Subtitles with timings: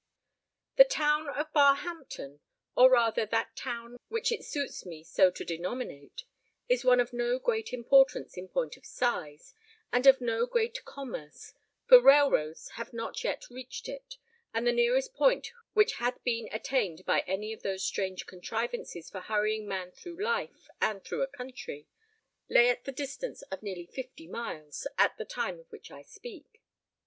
[0.77, 2.39] The town of Barhampton
[2.75, 6.23] or rather, that town which it suits me so to denominate
[6.67, 9.53] is one of no great importance in point of size,
[9.93, 11.53] and of no great commerce,
[11.85, 14.17] for railroads have not yet reached it;
[14.55, 19.19] and the nearest point which had been attained by any of those strange contrivances for
[19.21, 21.87] hurrying man through life and through a country,
[22.49, 26.59] lay at the distance of nearly fifty miles at the time of which I speak.